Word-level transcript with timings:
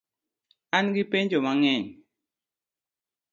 An 0.75 0.85
gi 0.95 1.03
penjo 1.11 1.37
mang'eny 1.45 1.85